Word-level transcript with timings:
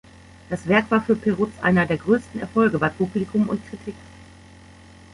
Das 0.49 0.67
Werk 0.67 0.89
war 0.89 1.01
für 1.03 1.15
Perutz 1.15 1.51
einer 1.61 1.85
der 1.85 1.97
größten 1.97 2.41
Erfolge 2.41 2.79
bei 2.79 2.89
Publikum 2.89 3.47
und 3.47 3.63
Kritik. 3.67 3.93